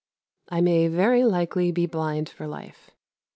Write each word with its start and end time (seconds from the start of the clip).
I 0.49 0.61
may 0.61 0.87
very 0.87 1.23
likely 1.23 1.71
be 1.71 1.85
blind 1.85 2.27
for 2.27 2.47
life. 2.47 2.89